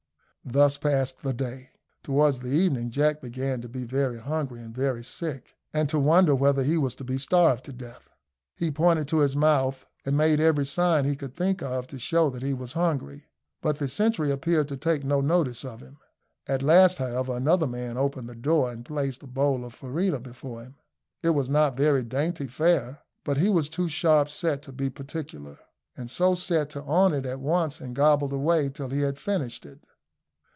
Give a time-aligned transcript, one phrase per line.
[0.43, 1.69] Thus passed the day.
[2.01, 6.33] Towards the evening Jack began to be very hungry and very sick, and to wonder
[6.33, 8.09] whether he was to be starved to death.
[8.55, 12.31] He pointed to his mouth, and made every sign he could think of to show
[12.31, 13.27] that he was hungry,
[13.61, 15.97] but the sentry appeared to take no notice of him.
[16.47, 20.63] At last, however, another man opened the door and placed a bowl of farina before
[20.63, 20.75] him.
[21.21, 25.59] It was not very dainty fare, but he was too sharp set to be particular,
[25.95, 29.67] and so set to on it at once and gobbled away till he had finished
[29.67, 29.81] it.